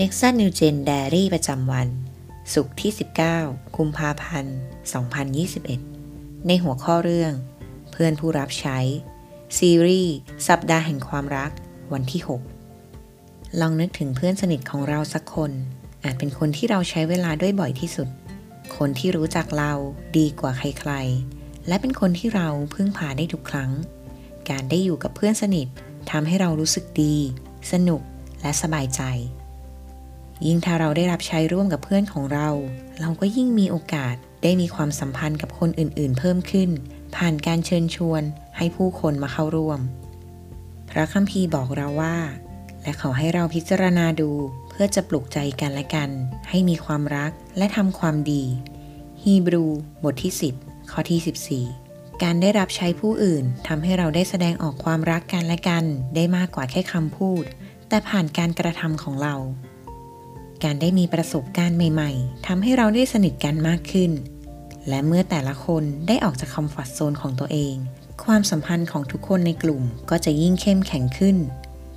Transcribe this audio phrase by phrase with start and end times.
[0.00, 1.88] Nexus New Gen Diary ประจำวัน
[2.54, 2.92] ศุกร์ที่
[3.34, 4.56] 19 กุมภาพันธ์
[5.90, 7.32] 2021 ในหัวข้อเรื่อง
[7.90, 8.78] เพื่อนผู้รับใช้
[9.58, 10.14] ซีรีส์
[10.48, 11.50] สัปดาห์แห่งความรัก
[11.92, 12.22] วันที่
[12.88, 15.52] 6 ลองนึกถึงเพื่อนสนิทของเราสักคน
[16.04, 18.08] อาจเป็นคนที่เราใช้เวลาด้วยบ่อยที่สุด
[18.76, 19.72] คนที่รู้จักเรา
[20.18, 23.70] ดีกว่าใครๆ และเป็นคนที่เราพึ่งพาได้ทุกครั้ง
[24.50, 25.66] การได้อยู่กับเพื่อนสนิท
[26.10, 27.16] ทำให้เรารู้สึกดี
[27.72, 28.00] สนุก
[28.42, 29.02] และสบายใจ
[30.46, 32.48] ยิ่งถ้าเราได้รับใช้ร่วมกับเพื่อนของเรา
[33.00, 36.70] เราก็ยิ่งมีโอกาสได้มีความสัมพันธ์กับคนอื่น ๆ เพิ่มขึ้น
[37.16, 38.22] ผ่านการเชิญชวน
[38.56, 39.80] ให้ผู้คนมาเข้าร่วม
[40.90, 42.16] พระคัมภีร์บอกเราว่า
[42.82, 44.30] และขอให้เราพิจารณาดู
[44.68, 46.10] เพื่อจะปลุกใจกันและกัน
[46.48, 48.44] ให้มีความรักและทำความดี
[49.22, 49.66] ฮีบรู
[50.04, 55.84] บทที่ 10 ข้อที่ 14 การได้รับใช้ผู้อื่นทำให้เราได้แสดงออกความรักกันและกัน
[56.14, 57.44] ได้มากกว่าแค่คำพูด
[57.88, 59.34] แต่ผ่านการกระทำของเรา
[60.64, 64.12] การได้มีประสบการณ์ใหม่ ๆทำให้เราได้สนิทกันมากขึ้น
[64.88, 67.74] และเมื่อแต่ละคนได้ออกจากคอมฟอร์ทโซนของตัวเอง
[68.24, 71.36] ความสัมพันธ์ของทุกคนในกลุ่มก็จะยิ่งเข้มแข็งขึ้น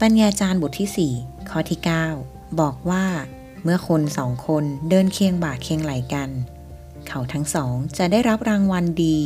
[0.00, 1.78] ปัญญาจารย์บทที่ 4 ข้อที่
[2.18, 3.04] 9 บอกว่า
[3.62, 6.30] เมื่อคนสองคนเดินเคียงบ่าเคียงไหลกัน
[7.08, 9.16] เขาทั้งสองจะได้รับรางวัลดี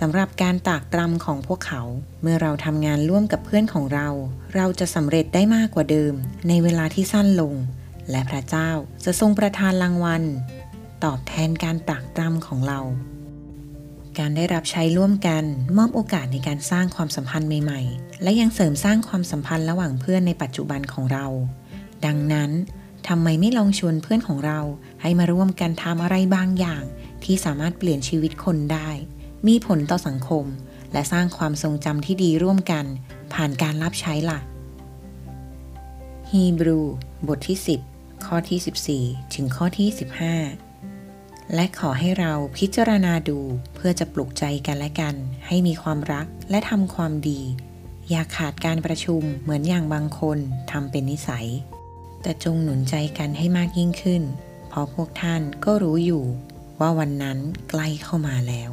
[0.00, 1.82] สำหรับการตากตรำของพวกเขา
[2.22, 4.08] เมื่อเราทำงานร่วมกับเพื่อนของเรา
[4.54, 6.14] เราจะสำเร็จได้มากกว่าเดิม
[6.48, 7.54] ในเวลาที่สั้นลง
[8.10, 8.70] และพระเจ้า
[9.04, 10.22] จะทรงประทานรางวัล
[11.04, 12.80] ตอบแทนการตรากตรำของเรา
[14.18, 15.44] การได้รับใช้ร่วมกัน
[15.76, 21.26] มอบโอกาสในการสร้างความสัมพันธ์ใหม่ๆ และยังเสริมสร้างความสัมพันธ์ระหว่างเพื่อนในปัจจุบันของเรา
[22.06, 22.50] ดังนั้น
[23.08, 24.60] ทำไมไม่ลองชวนเพื่อนของเรา
[25.02, 26.82] ให้มาร่วมกันทำอะไรบางอย่าง
[27.24, 28.88] ที่สามารถเปลี่ยนชีวิตคนได้
[29.46, 30.44] มีผลต่อสังคม
[30.92, 32.84] และสร้างความทรงจำที่ดีร่วมกัน
[33.32, 34.44] ผ่านการรับใช้หลัก
[36.30, 36.80] ฮีบรู
[37.28, 37.89] บทที่ 10
[38.26, 39.88] ข้อที่ 14 ถึงข้อที่
[40.70, 43.38] 15 และขอให้เราพิจารณาดู
[43.74, 45.14] เพื่อจะปลุกใจกันและกัน
[45.46, 47.40] ให้มีความรักและทำความดี
[48.10, 50.38] อย่าขาดการประชุมเหมือนอย่างบางคน
[50.70, 51.48] ทำเป็นนิสัย
[52.22, 54.22] แต่จงหนุนใจกันให้มากยิ่งขึ้น
[54.68, 56.24] เพราะพวกท่านก็รู้อยู่
[56.80, 57.38] ว่าวันนั้น
[57.70, 58.70] ใกล้เข้ามาแล้ว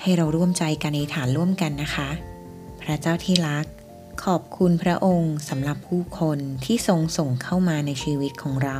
[0.00, 2.10] ให้เราร่วมใจกันในฐานร่วมกันนะคะ
[2.82, 3.66] พระเจ้าที่รัก
[4.24, 8.78] ขอบคุณพระองค์สำหรับผู้คนที่ทรงส่งเข้ามาในชีวิตของเรา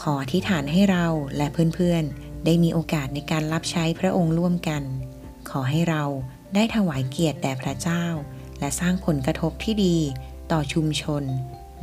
[0.00, 1.06] ขอที่ฐานให้เรา
[1.36, 4.82] และเพื่อนๆ ได้มีโอกาสในการรับใช้พระองค์ร่วมกัน
[5.50, 6.04] ขอให้เรา
[6.54, 8.04] ได้ถวายเกียรติแด่พระเจ้า
[8.58, 9.96] และสร้างผลกระทบที่ดี
[10.52, 11.22] ต่อชุมชน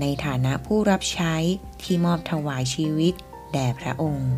[0.02, 1.36] ในฐานะผู้รับใช้
[1.84, 3.14] ที่มอบถวายชีวิต
[3.54, 4.30] แด่พระองค์